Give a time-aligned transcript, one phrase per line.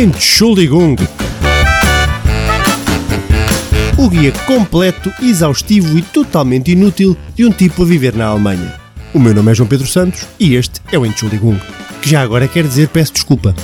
[0.00, 0.96] Entschuldigung.
[3.98, 8.80] O guia completo, exaustivo e totalmente inútil de um tipo a viver na Alemanha.
[9.12, 11.60] O meu nome é João Pedro Santos e este é o Entschuldigung,
[12.00, 13.54] que já agora quer dizer peço desculpa.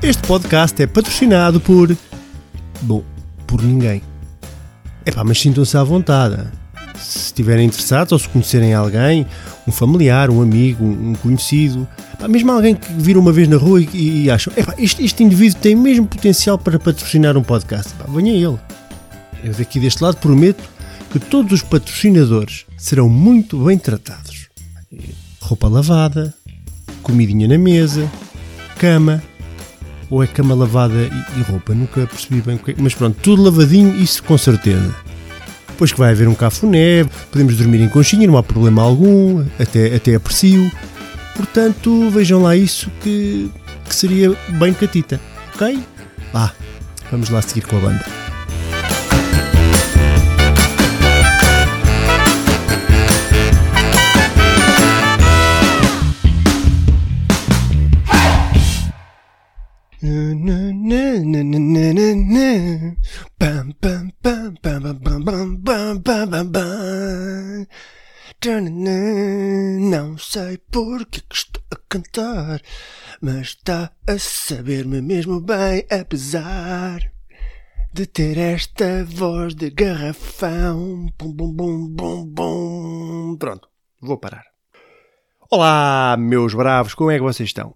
[0.00, 1.96] Este podcast é patrocinado por.
[2.80, 3.02] Bom,
[3.44, 4.00] por ninguém.
[5.04, 6.46] Epá, mas sintam-se à vontade.
[6.98, 9.26] Se estiverem interessados ou se conhecerem alguém,
[9.66, 11.86] um familiar, um amigo, um conhecido,
[12.28, 15.74] mesmo alguém que viram uma vez na rua e, e acham, este, este indivíduo tem
[15.74, 18.58] mesmo potencial para patrocinar um podcast, epá, venha ele.
[19.44, 20.62] Eu daqui deste lado prometo
[21.10, 24.48] que todos os patrocinadores serão muito bem tratados.
[25.40, 26.34] Roupa lavada,
[27.02, 28.10] comidinha na mesa,
[28.78, 29.22] cama,
[30.10, 31.74] ou é cama lavada e, e roupa?
[31.74, 32.74] Nunca percebi bem o que é.
[32.78, 34.94] Mas pronto, tudo lavadinho, isso com certeza.
[35.76, 39.94] Depois que vai haver um cafuné, podemos dormir em conchinha, não há problema algum, até,
[39.94, 40.72] até aprecio.
[41.36, 43.50] Portanto, vejam lá isso que,
[43.86, 45.20] que seria bem catita,
[45.54, 45.78] ok?
[46.32, 46.50] Vá,
[47.10, 48.25] vamos lá seguir com a banda.
[69.80, 72.60] Não sei porque que estou a cantar,
[73.20, 77.10] mas está a saber-me mesmo bem, apesar
[77.92, 81.06] de ter esta voz de garrafão.
[81.18, 83.36] Bum, bum, bum, bum, bum.
[83.38, 83.68] Pronto,
[84.00, 84.44] vou parar.
[85.50, 87.74] Olá, meus bravos, como é que vocês estão?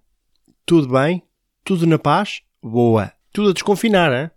[0.66, 1.22] Tudo bem?
[1.64, 2.42] Tudo na paz?
[2.62, 3.12] Boa.
[3.32, 4.30] Tudo a desconfinar, hein?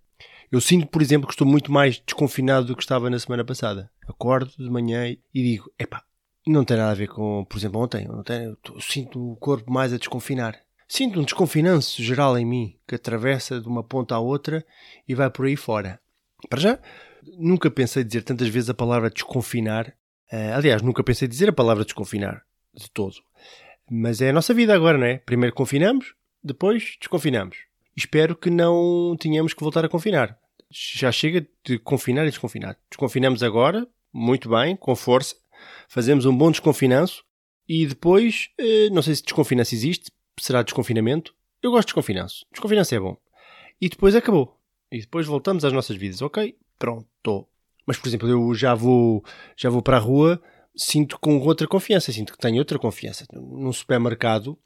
[0.51, 3.89] Eu sinto, por exemplo, que estou muito mais desconfinado do que estava na semana passada.
[4.07, 6.03] Acordo de manhã e digo, epá,
[6.45, 8.07] não tem nada a ver com, por exemplo, ontem.
[8.07, 10.59] Não tem, eu sinto o corpo mais a desconfinar.
[10.87, 14.63] Sinto um desconfinanço geral em mim, que atravessa de uma ponta à outra
[15.07, 15.99] e vai por aí fora.
[16.49, 16.79] Para já,
[17.37, 19.87] nunca pensei dizer tantas vezes a palavra desconfinar.
[20.31, 22.43] Uh, aliás, nunca pensei dizer a palavra desconfinar,
[22.73, 23.15] de todo.
[23.89, 25.17] Mas é a nossa vida agora, não é?
[25.17, 27.57] Primeiro confinamos, depois desconfinamos.
[27.95, 30.37] Espero que não tenhamos que voltar a confinar
[30.73, 32.77] já chega de confinar e desconfinar.
[32.89, 35.35] Desconfinamos agora, muito bem, com força,
[35.87, 37.23] fazemos um bom desconfinanço
[37.69, 41.33] e depois, eh, não sei se desconfinanço existe, será desconfinamento.
[41.61, 42.45] Eu gosto de desconfinanço.
[42.51, 43.15] Desconfinanço é bom.
[43.79, 44.59] E depois acabou.
[44.91, 46.21] E depois voltamos às nossas vidas.
[46.21, 47.47] Ok, pronto.
[47.85, 49.23] Mas, por exemplo, eu já vou,
[49.55, 50.41] já vou para a rua,
[50.75, 53.25] sinto com outra confiança, sinto que tenho outra confiança.
[53.31, 54.57] Num supermercado,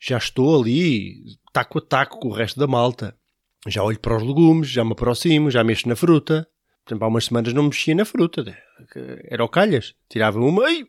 [0.00, 1.22] já estou ali,
[1.52, 3.14] taco a taco com o resto da malta
[3.66, 6.48] já olho para os legumes, já me aproximo, já mexo na fruta.
[6.84, 8.56] Por exemplo, há umas semanas não mexia na fruta.
[9.24, 9.94] Era o calhas.
[10.08, 10.86] Tirava uma e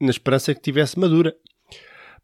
[0.00, 1.34] na esperança que tivesse madura.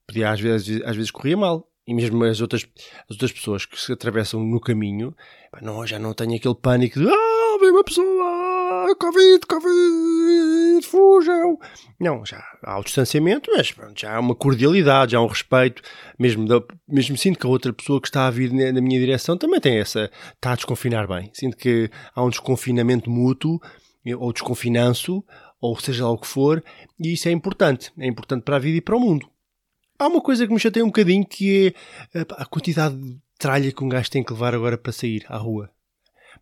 [0.07, 1.69] Podia, às vezes, às vezes corria mal.
[1.87, 2.67] E mesmo as outras,
[3.09, 5.17] as outras pessoas que se atravessam no caminho,
[5.63, 11.59] não, já não tenho aquele pânico de ah, vem uma pessoa, Covid, Covid, fujam.
[11.99, 15.83] Não, já há o distanciamento, mas pronto, já há uma cordialidade, já há um respeito.
[16.19, 18.99] Mesmo, da, mesmo sinto que a outra pessoa que está a vir na, na minha
[19.01, 21.31] direção também tem essa, está a desconfinar bem.
[21.33, 23.61] Sinto que há um desconfinamento mútuo,
[24.19, 25.25] ou desconfinanço,
[25.61, 26.63] ou seja lá o que for,
[26.99, 27.93] e isso é importante.
[27.99, 29.29] É importante para a vida e para o mundo.
[29.99, 31.75] Há uma coisa que me chateia um bocadinho que
[32.15, 35.37] é a quantidade de tralha que um gajo tem que levar agora para sair à
[35.37, 35.71] rua.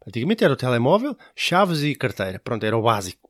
[0.07, 2.39] Antigamente era o telemóvel, chaves e carteira.
[2.39, 3.26] Pronto, era o básico.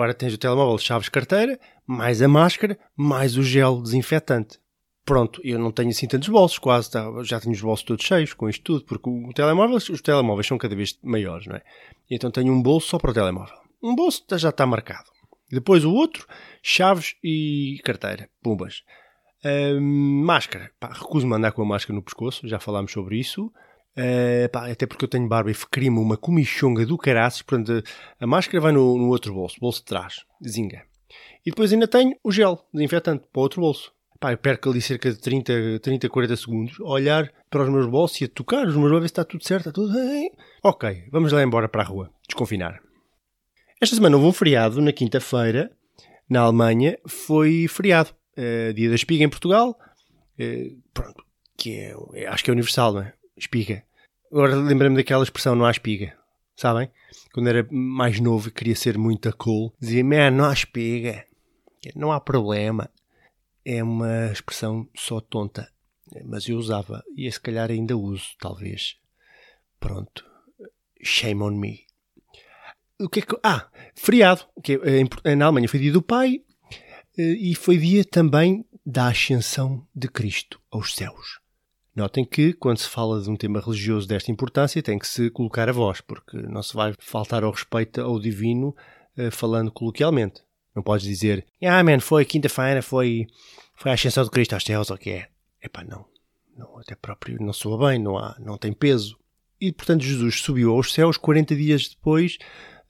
[0.00, 4.58] Agora tens o telemóvel, chaves, carteira, mais a máscara, mais o gel desinfetante.
[5.04, 6.90] Pronto, eu não tenho assim tantos bolsos, quase.
[6.90, 10.46] Tá, já tenho os bolsos todos cheios com isto tudo, porque o telemóvel, os telemóveis
[10.46, 11.62] são cada vez maiores, não é?
[12.10, 13.54] Então tenho um bolso só para o telemóvel.
[13.82, 15.10] Um bolso já está marcado.
[15.52, 16.26] Depois o outro,
[16.62, 18.30] chaves e carteira.
[18.42, 18.82] Pumbas.
[19.44, 20.70] Uh, máscara.
[20.80, 23.52] recuso-me andar com a máscara no pescoço, já falámos sobre isso.
[23.96, 27.42] Uh, pá, até porque eu tenho barba e ficaria-me uma comichonga do caraças.
[27.42, 27.82] Portanto,
[28.18, 30.82] a máscara vai no, no, outro bolso, bolso de trás, zinga.
[31.44, 33.92] E depois ainda tenho o gel desinfetante para o outro bolso.
[34.18, 37.86] Pá, eu perco ali cerca de 30, 30, 40 segundos a olhar para os meus
[37.86, 40.30] bolsos e a tocar os meus bolsos, está tudo certo, está tudo bem.
[40.62, 42.80] Ok, vamos lá embora para a rua, desconfinar.
[43.80, 45.70] Esta semana houve um feriado, na quinta-feira,
[46.28, 48.10] na Alemanha, foi feriado.
[48.36, 49.76] Uh, dia da espiga em Portugal,
[50.38, 51.24] uh, pronto,
[51.56, 53.14] que é, é, acho que é universal, não é?
[53.40, 53.82] Espiga.
[54.30, 56.14] Agora lembrei-me daquela expressão, não há espiga,
[56.54, 56.90] sabem?
[57.32, 61.24] Quando era mais novo e queria ser muito cool, dizia, man, não há espiga,
[61.96, 62.90] não há problema.
[63.64, 65.70] É uma expressão só tonta,
[66.24, 68.96] mas eu usava e se calhar ainda uso, talvez.
[69.78, 70.24] Pronto,
[71.02, 71.86] shame on me.
[73.00, 73.36] O que é que.
[73.42, 74.78] Ah, feriado, que
[75.24, 76.42] é, na Alemanha foi dia do pai,
[77.16, 81.39] eh, e foi dia também da ascensão de Cristo aos céus.
[82.00, 85.68] Notem que, quando se fala de um tema religioso desta importância, tem que se colocar
[85.68, 88.74] a voz, porque não se vai faltar ao respeito ao divino
[89.18, 90.40] uh, falando coloquialmente.
[90.74, 93.26] Não podes dizer, ah, man, foi quinta-feira, foi,
[93.76, 95.28] foi a ascensão de Cristo aos céus, ou o que é?
[95.62, 96.06] Epá, não.
[96.56, 96.78] não.
[96.78, 99.18] Até próprio não soa bem, não, há, não tem peso.
[99.60, 102.38] E, portanto, Jesus subiu aos céus 40 dias depois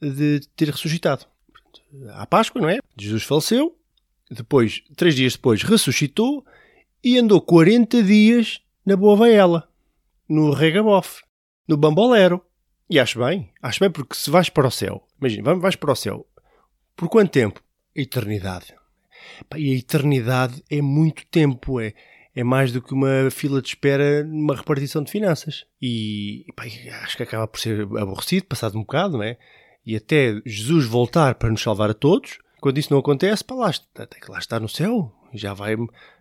[0.01, 1.25] de ter ressuscitado.
[2.13, 2.79] À Páscoa, não é?
[2.97, 3.77] Jesus faleceu,
[4.29, 6.45] depois, três dias depois, ressuscitou
[7.03, 9.69] e andou 40 dias na Boa Vaela,
[10.27, 11.21] no Regabof,
[11.67, 12.43] no Bambolero.
[12.89, 15.95] E acho bem, acho bem porque se vais para o céu, imagina, vais para o
[15.95, 16.27] céu,
[16.95, 17.61] por quanto tempo?
[17.95, 18.73] eternidade.
[19.55, 21.93] E a eternidade é muito tempo, é,
[22.35, 25.65] é mais do que uma fila de espera numa repartição de finanças.
[25.81, 26.63] E pá,
[27.03, 29.37] acho que acaba por ser aborrecido, passado um bocado, não é?
[29.85, 33.69] E até Jesus voltar para nos salvar a todos, quando isso não acontece, pá, lá
[33.69, 35.75] está, lá estar no céu, já, vai,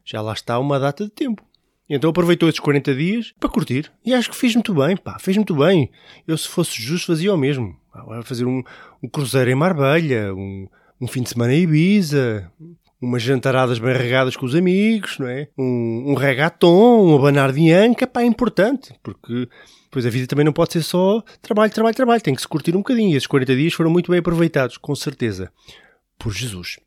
[0.05, 1.45] já lá está uma data de tempo.
[1.91, 3.91] Então aproveitou esses 40 dias para curtir.
[4.07, 5.91] E acho que fez muito bem, pá, fez muito bem.
[6.27, 7.77] Eu, se fosse Jesus, fazia o mesmo.
[8.23, 8.63] Fazer um,
[9.03, 10.69] um cruzeiro em Marbella, um,
[11.01, 12.49] um fim de semana em Ibiza,
[13.03, 15.49] umas jantaradas bem regadas com os amigos, não é?
[15.59, 19.49] Um, um regaton, um abanar de anca, pá, é importante, porque
[19.91, 22.77] pois a vida também não pode ser só trabalho, trabalho, trabalho, tem que se curtir
[22.77, 23.13] um bocadinho.
[23.13, 25.51] E esses 40 dias foram muito bem aproveitados, com certeza,
[26.17, 26.79] por Jesus.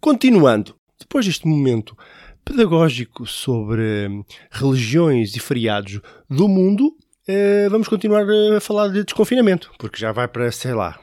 [0.00, 1.96] Continuando, depois deste momento
[2.46, 6.00] pedagógico sobre hum, religiões e feriados
[6.30, 6.96] do mundo,
[7.26, 8.24] eh, vamos continuar
[8.56, 10.98] a falar de desconfinamento, porque já vai para, sei lá,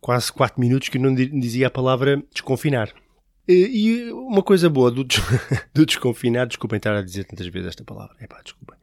[0.00, 2.92] quase 4 minutos que não dizia a palavra desconfinar.
[3.46, 5.20] E uma coisa boa do, des
[5.74, 8.78] do desconfinar, desculpem estar a dizer tantas vezes esta palavra, desculpem,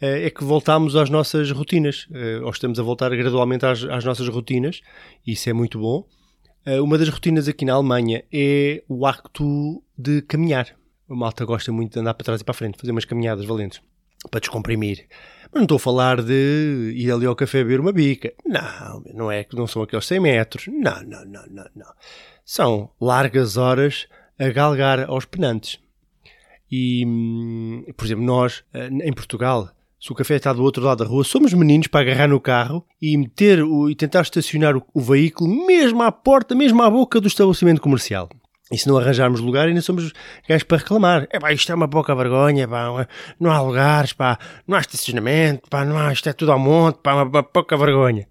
[0.00, 4.04] eh, é que voltamos às nossas rotinas, eh, ou estamos a voltar gradualmente às, às
[4.04, 4.80] nossas rotinas,
[5.26, 6.06] isso é muito bom.
[6.64, 10.79] Eh, uma das rotinas aqui na Alemanha é o acto de caminhar.
[11.10, 13.44] A malta gosta muito de andar para trás e para a frente, fazer umas caminhadas
[13.44, 13.82] valentes
[14.30, 15.08] para descomprimir.
[15.44, 18.32] Mas não estou a falar de ir ali ao café beber uma bica.
[18.46, 20.66] Não, não é que não são aqueles 100 metros.
[20.68, 21.92] Não, não, não, não, não.
[22.44, 24.06] São largas horas
[24.38, 25.80] a galgar aos penantes.
[26.70, 29.68] E, hum, por exemplo, nós, eh, em Portugal,
[30.00, 32.86] se o café está do outro lado da rua, somos meninos para agarrar no carro
[33.02, 37.20] e meter o, e tentar estacionar o, o veículo mesmo à porta, mesmo à boca
[37.20, 38.28] do estabelecimento comercial.
[38.72, 40.12] E se não arranjarmos lugar, ainda somos
[40.48, 41.26] gajos para reclamar.
[41.30, 43.06] É pá, isto é uma pouca vergonha, pá,
[43.38, 47.00] não há lugares, pá, não há estacionamento, pá, não há, isto é tudo ao monte,
[47.02, 48.28] pá, uma, uma pouca vergonha.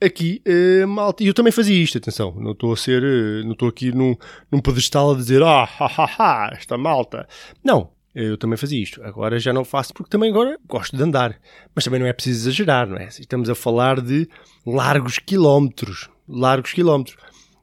[0.00, 3.52] Aqui, uh, malta, e eu também fazia isto, atenção, não estou a ser, uh, não
[3.52, 4.14] estou aqui num,
[4.50, 7.28] num pedestal a dizer, ah, ha, ha, ha, esta malta.
[7.62, 9.02] Não, eu também fazia isto.
[9.04, 11.38] Agora já não faço porque também agora gosto de andar.
[11.74, 13.08] Mas também não é preciso exagerar, não é?
[13.08, 14.28] Estamos a falar de
[14.66, 17.16] largos quilómetros, largos quilómetros.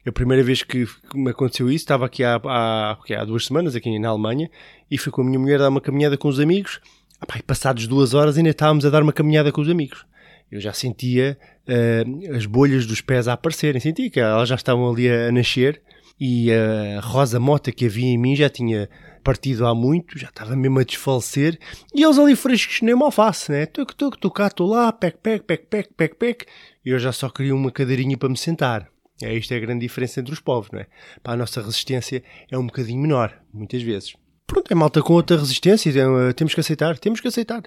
[0.07, 0.85] A primeira vez que
[1.15, 4.49] me aconteceu isso, estava aqui há, há, há duas semanas, aqui na Alemanha,
[4.89, 6.79] e fui com a minha mulher dar uma caminhada com os amigos.
[7.21, 10.05] Epá, e passados duas horas ainda estávamos a dar uma caminhada com os amigos.
[10.51, 11.37] Eu já sentia
[11.67, 15.31] uh, as bolhas dos pés a aparecerem, sentia que elas já estavam ali a, a
[15.31, 15.81] nascer
[16.19, 18.89] e a rosa mota que havia em mim já tinha
[19.23, 21.59] partido há muito, já estava mesmo a desfalecer,
[21.93, 23.65] e eles ali frescos nem uma alface, né?
[23.65, 26.45] Tuc, tuc, tuc, cá, estou lá, pec, pec, pec, pec, pec, pec,
[26.85, 28.87] e eu já só queria uma cadeirinha para me sentar.
[29.21, 30.87] É, isto é a grande diferença entre os povos, não é?
[31.23, 34.13] Para a nossa resistência é um bocadinho menor, muitas vezes.
[34.45, 37.63] Pronto, é malta com outra resistência, é, temos que aceitar, temos que aceitar.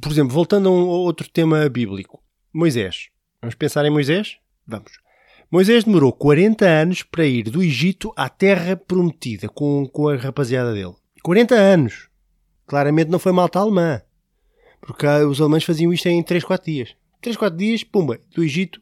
[0.00, 2.22] Por exemplo, voltando a um outro tema bíblico,
[2.52, 3.08] Moisés.
[3.40, 4.38] Vamos pensar em Moisés?
[4.66, 4.92] Vamos.
[5.50, 10.72] Moisés demorou 40 anos para ir do Egito à terra prometida com, com a rapaziada
[10.72, 10.94] dele.
[11.22, 12.08] 40 anos!
[12.66, 14.00] Claramente não foi malta alemã.
[14.80, 16.96] Porque os alemães faziam isto em 3, 4 dias.
[17.20, 18.80] 3, 4 dias, pumba, do Egito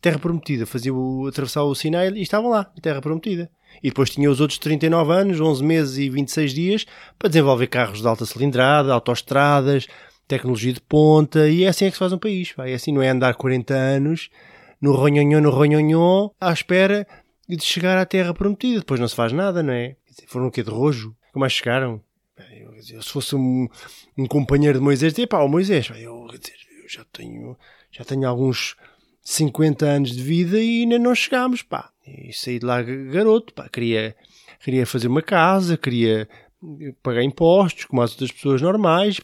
[0.00, 3.50] Terra Prometida, fazia o, atravessar o Sinai e estavam lá, Terra Prometida.
[3.82, 6.86] E depois tinha os outros 39 anos, 11 meses e 26 dias
[7.18, 9.86] para desenvolver carros de alta cilindrada, autoestradas,
[10.26, 12.54] tecnologia de ponta, e é assim é que se faz um país.
[12.58, 14.30] É assim, não é andar 40 anos
[14.80, 17.06] no ronhonhon, no ronhonhon, à espera
[17.48, 18.80] de chegar à Terra Prometida.
[18.80, 19.96] Depois não se faz nada, não é?
[20.26, 20.62] Foram o quê?
[20.62, 21.14] De rojo?
[21.32, 22.02] Como que chegaram?
[22.90, 23.68] Eu, se fosse um,
[24.16, 27.56] um companheiro de Moisés, dizia, pá, o Moisés, eu, eu já tenho,
[27.90, 28.76] já tenho alguns
[29.30, 31.90] 50 anos de vida e ainda não chegámos, pá.
[32.04, 33.68] E saí de lá garoto, pá.
[33.68, 34.16] Queria,
[34.58, 36.28] queria fazer uma casa, queria
[37.00, 39.20] pagar impostos, como as outras pessoas normais.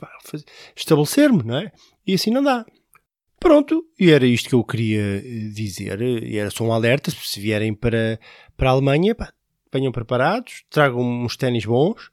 [0.77, 1.73] Estabelecer-me, não é?
[2.07, 2.65] E assim não dá.
[3.41, 6.01] Pronto, e era isto que eu queria eh, dizer.
[6.01, 8.21] E era só um alerta, se vierem para,
[8.57, 9.33] para a Alemanha, pá,
[9.73, 12.11] venham preparados, tragam uns ténis bons,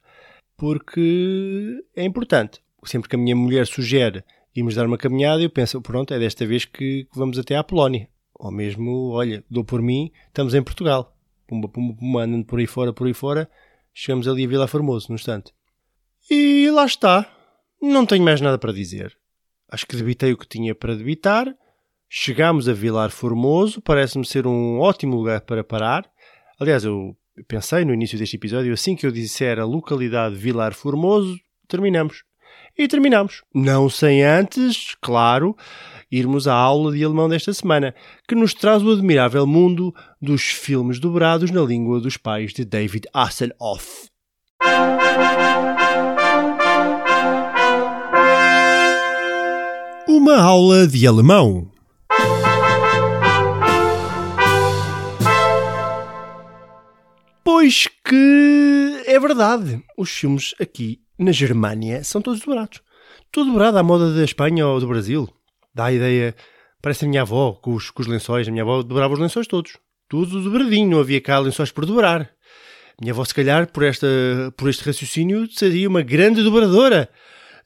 [0.58, 2.60] porque é importante.
[2.86, 4.24] Sempre que a minha mulher sugere
[4.56, 7.64] íamos dar uma caminhada e eu penso, pronto, é desta vez que vamos até à
[7.64, 8.10] Polónia.
[8.36, 11.16] Ou mesmo, olha, dou por mim, estamos em Portugal.
[11.48, 13.50] Pumba, pumba, pumba, andando por aí fora, por aí fora,
[13.94, 15.54] Chegamos ali a Vila Formoso, no instante.
[16.30, 17.32] E lá está.
[17.80, 19.16] Não tenho mais nada para dizer.
[19.70, 21.54] Acho que debitei o que tinha para debitar.
[22.10, 26.10] Chegámos a Vilar Formoso, parece-me ser um ótimo lugar para parar.
[26.60, 27.16] Aliás, eu
[27.48, 32.24] pensei no início deste episódio, assim que eu disser a localidade Vilar Formoso, terminamos.
[32.76, 33.44] E terminamos.
[33.54, 35.56] Não sem antes, claro,
[36.12, 37.94] irmos à aula de alemão desta semana,
[38.28, 43.08] que nos traz o admirável mundo dos filmes dobrados na língua dos pais de David
[43.14, 44.08] Hasselhoff.
[50.08, 51.70] Uma aula de alemão.
[57.44, 59.84] Pois que é verdade.
[59.96, 62.82] Os filmes aqui na Germânia são todos dobrados.
[63.32, 65.28] Tudo dobrado à moda da Espanha ou do Brasil.
[65.74, 66.36] Dá a ideia.
[66.82, 68.48] Parece a minha avó com os, com os lençóis.
[68.48, 69.78] A minha avó dobrava os lençóis todos.
[70.08, 70.90] Tudo dobradinho.
[70.90, 72.22] Não havia cá lençóis por dobrar.
[72.22, 74.08] A minha avó, se calhar, por, esta,
[74.56, 77.10] por este raciocínio, seria uma grande dobradora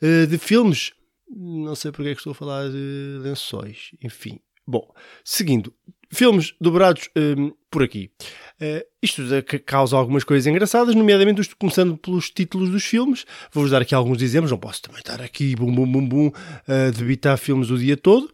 [0.01, 0.93] uh, de filmes.
[1.29, 3.91] Não sei porque é que estou a falar de lençóis.
[4.01, 4.39] Enfim.
[4.65, 4.85] Bom,
[5.23, 5.73] seguindo.
[6.11, 8.11] Filmes dobrados um, por aqui.
[8.59, 9.21] Uh, isto
[9.65, 13.25] causa algumas coisas engraçadas, nomeadamente começando pelos títulos dos filmes.
[13.51, 14.51] Vou-vos dar aqui alguns exemplos.
[14.51, 16.31] Não posso também estar aqui, bum, bum, bum, bum,
[16.67, 18.33] a debitar filmes o dia todo,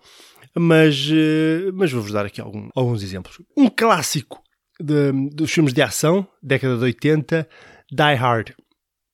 [0.55, 3.41] mas, uh, mas vou-vos dar aqui algum, alguns exemplos.
[3.57, 4.41] Um clássico
[4.79, 7.47] de, dos filmes de ação, década de 80,
[7.91, 8.53] Die Hard.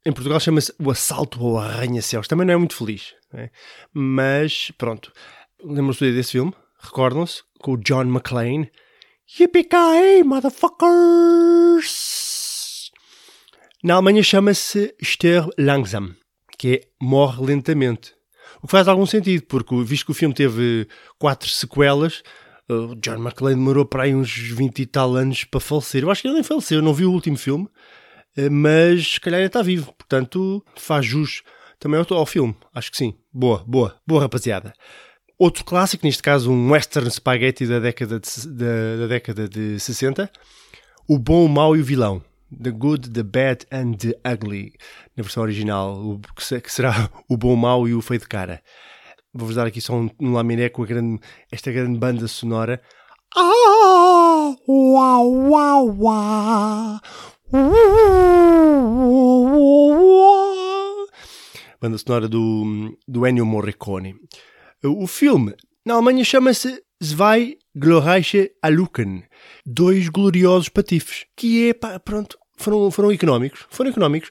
[0.06, 2.28] Em Portugal chama-se O Assalto ao Arranha-Céus.
[2.28, 3.50] Também não é muito feliz, é?
[3.94, 5.12] mas pronto.
[5.64, 6.54] Lembram-se desse filme?
[6.80, 7.44] Recordam-se?
[7.60, 8.72] Com o John McClane.
[9.38, 12.90] Yippee-ki-yay, motherfuckers!
[13.84, 16.16] Na Alemanha chama-se Sterb langsam,
[16.58, 18.16] que é morre lentamente.
[18.60, 20.88] O que faz algum sentido, porque visto que o filme teve
[21.20, 22.24] quatro sequelas,
[22.68, 26.02] o John McClane demorou para aí uns 20 e tal anos para falecer.
[26.02, 27.70] Eu acho que ele nem faleceu, eu não vi o último filme,
[28.36, 29.94] eh, mas se calhar ainda está vivo.
[29.94, 31.44] Portanto, faz jus
[31.80, 32.58] também ao filme.
[32.74, 33.14] Acho que sim.
[33.32, 34.74] Boa, boa, boa rapaziada.
[35.40, 40.30] Outro clássico, neste caso um western spaghetti da década de, da, da década de 60,
[41.08, 42.22] O Bom, o Mau e o Vilão.
[42.62, 44.74] The Good, the Bad and the Ugly.
[45.16, 48.62] Na versão original, o, que será o Bom, o Mau e o Feio de Cara.
[49.34, 52.82] Vou-vos dar aqui só um, um laminé com grande, esta grande banda sonora.
[53.34, 57.00] Ah, uau, uau, uau.
[61.80, 64.18] Banda sonora do, do Ennio Morricone.
[64.82, 65.54] O filme
[65.86, 69.24] na Alemanha chama-se Zwei glorreiche Aluken,
[69.66, 74.30] dois gloriosos patifes, que é, pá, pronto, foram, foram económicos, foram económicos,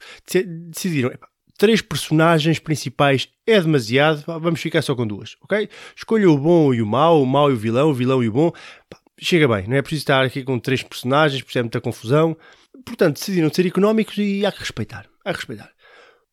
[0.70, 1.28] decidiram, epá,
[1.58, 5.68] três personagens principais é demasiado, pá, vamos ficar só com duas, ok?
[5.94, 8.32] Escolha o bom e o mau, o mau e o vilão, o vilão e o
[8.32, 8.50] bom,
[8.88, 12.34] pá, chega bem, não é preciso estar aqui com três personagens, é muita confusão,
[12.86, 15.70] portanto decidiram ser económicos e há que respeitar, há que respeitar.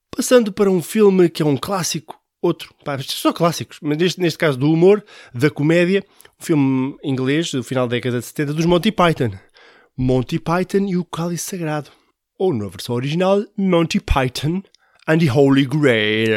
[0.10, 4.38] Passando para um filme que é um clássico outro, pá, são clássicos, mas neste, neste
[4.38, 6.06] caso do humor, da comédia,
[6.40, 9.32] um filme inglês do final da década de 70 dos Monty Python.
[9.98, 11.90] Monty Python e o Cálice Sagrado.
[12.38, 14.62] Ou na versão original, Monty Python
[15.08, 16.36] and the Holy Grail.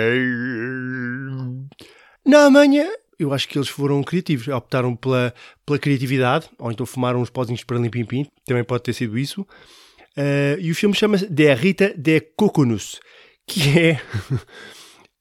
[2.24, 2.88] Na Alemanha,
[3.18, 5.34] eu acho que eles foram criativos, optaram pela,
[5.66, 9.42] pela criatividade, ou então fumaram uns pozinhos para limpim-pim, também pode ter sido isso.
[10.16, 13.00] Uh, e o filme chama-se Der Rita de Coconus,
[13.46, 14.00] que é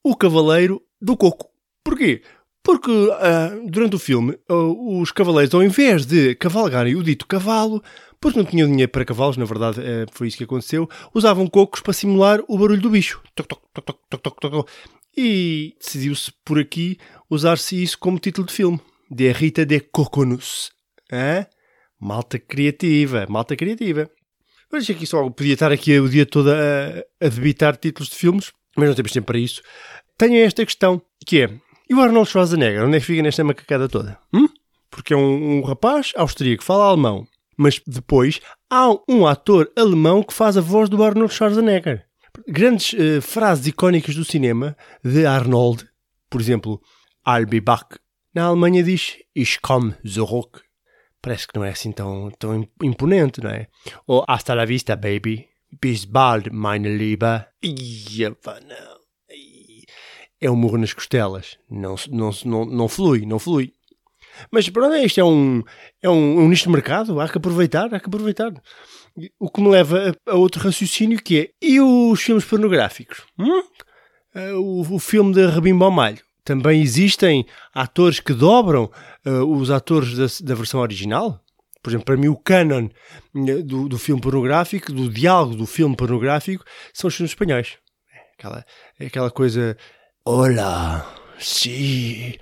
[0.10, 1.50] o Cavaleiro do Coco.
[1.84, 2.22] Porquê?
[2.64, 7.84] Porque uh, durante o filme, uh, os cavaleiros, ao invés de cavalgarem o dito cavalo,
[8.20, 11.82] porque não tinham dinheiro para cavalos, na verdade uh, foi isso que aconteceu, usavam cocos
[11.82, 13.22] para simular o barulho do bicho.
[13.36, 14.70] Toc, toc, toc,
[15.16, 16.98] e decidiu-se por aqui
[17.30, 18.80] usar-se isso como título de filme.
[19.10, 20.72] De Rita de Coconus.
[21.12, 21.46] Hã?
[22.00, 24.10] Malta criativa, malta criativa.
[24.72, 28.52] Achei que só podia estar aqui o dia todo a, a debitar títulos de filmes,
[28.78, 29.62] mas não temos tempo para isso
[30.18, 31.50] tenho esta questão, que é,
[31.90, 34.18] e o Arnold Schwarzenegger, onde é que fica nesta macacada toda?
[34.34, 34.50] Hum?
[34.90, 40.34] Porque é um, um rapaz austríaco fala alemão, mas depois há um ator alemão que
[40.34, 42.06] faz a voz do Arnold Schwarzenegger.
[42.48, 45.88] Grandes uh, frases icónicas do cinema de Arnold,
[46.30, 46.82] por exemplo,
[47.28, 47.98] I'll be back.
[48.34, 50.62] Na Alemanha diz Ich komme zurück.
[51.22, 53.68] Parece que não é assim tão, tão imponente, não é?
[54.06, 55.48] Ou Hasta la vista, baby.
[55.82, 57.46] Bis bald, meine Liebe.
[57.64, 58.98] Ia, não
[60.40, 61.58] é um murro nas costelas.
[61.70, 63.74] Não, não, não, não flui, não flui.
[64.52, 65.64] Mas pronto, é isto é um,
[66.02, 68.52] é um, um nicho de mercado, há que aproveitar, há que aproveitar.
[69.40, 73.24] O que me leva a, a outro raciocínio que é, e os filmes pornográficos?
[73.40, 73.64] Hum?
[74.36, 76.22] Uh, o, o, filme de Rabimbo ao Malho.
[76.44, 78.92] Também existem atores que dobram
[79.26, 81.44] uh, os atores da, da, versão original?
[81.82, 82.90] Por exemplo, para mim, o canon
[83.36, 87.78] eh, do, do filme pornográfico, do diálogo do filme pornográfico, são os filmes espanhóis.
[88.38, 88.66] Aquela,
[89.00, 89.78] aquela coisa.
[90.26, 91.08] Hola,
[91.40, 92.38] sí,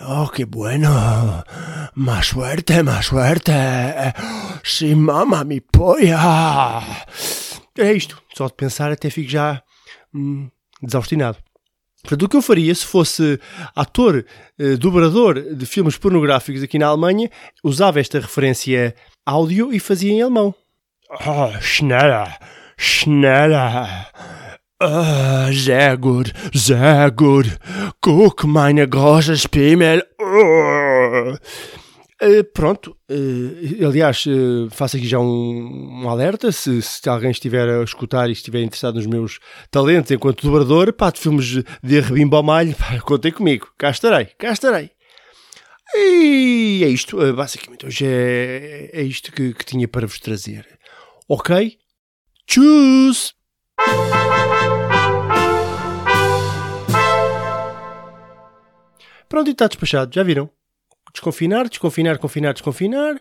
[0.00, 1.44] oh, qué bueno,
[1.94, 3.52] más suerte, más suerte,
[4.64, 6.80] sí, mama, mi polla.
[7.76, 9.62] É isto, só de pensar até fico já
[10.12, 10.50] hum,
[10.82, 11.38] desaustinado.
[12.08, 13.38] Portanto, o que eu faria se fosse
[13.76, 14.24] ator,
[14.58, 17.30] eh, dobrador de filmes pornográficos aqui na Alemanha,
[17.62, 18.94] usava esta referência
[19.26, 20.54] áudio e fazia em alemão.
[21.10, 22.38] Oh, schneller,
[22.78, 24.08] schneller.
[24.80, 27.58] Ah, sehr gut, sehr gut.
[28.02, 30.02] Guck, meine große Spimmel.
[30.18, 31.36] Uh.
[32.20, 36.50] Uh, pronto, uh, aliás, uh, faço aqui já um, um alerta.
[36.50, 39.38] Se, se, alguém estiver a escutar e estiver interessado nos meus
[39.70, 44.26] talentos enquanto dobrador, pá, de filmes de arrebimbo ao malho, pá, contem comigo, cá estarei,
[44.36, 44.90] cá estarei.
[45.94, 50.66] E é isto, basicamente, hoje é, é isto que, que tinha para vos trazer.
[51.28, 51.78] Ok?
[52.46, 53.32] Tchuss!
[59.28, 60.57] Pronto, e está despachado, já viram?
[61.12, 63.20] Desconfinar, desconfinar, confinar, desconfinar,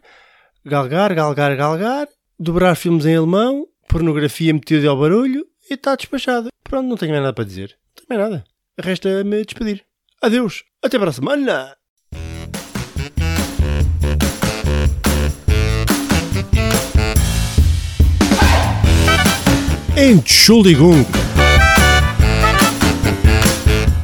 [0.66, 2.08] galgar, galgar, galgar,
[2.40, 6.50] dobrar filmes em alemão, pornografia metida ao barulho e está despachado.
[6.64, 7.78] Pronto, não tenho mais nada para dizer.
[7.96, 8.44] Não tenho mais nada.
[8.80, 9.86] Resta-me despedir.
[10.22, 11.76] Adeus, até para a semana!
[20.00, 21.04] Entschuldigung